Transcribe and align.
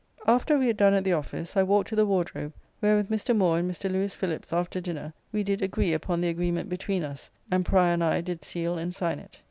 After 0.25 0.57
we 0.57 0.65
had 0.65 0.77
done 0.77 0.95
at 0.95 1.03
the 1.03 1.13
office, 1.13 1.55
I 1.55 1.61
walked 1.61 1.89
to 1.89 1.95
the 1.95 2.07
Wardrobe, 2.07 2.53
where 2.79 2.95
with 2.95 3.11
Mr. 3.11 3.37
Moore 3.37 3.59
and 3.59 3.69
Mr. 3.69 3.87
Lewis 3.87 4.15
Phillips 4.15 4.51
after 4.51 4.81
dinner 4.81 5.13
we 5.31 5.43
did 5.43 5.61
agree 5.61 5.93
upon 5.93 6.21
the 6.21 6.29
agreement 6.29 6.69
between 6.69 7.03
us 7.03 7.29
and 7.51 7.63
Prior 7.63 7.93
and 7.93 8.03
I 8.03 8.21
did 8.21 8.43
seal 8.43 8.79
and 8.79 8.95
sign 8.95 9.19
it. 9.19 9.37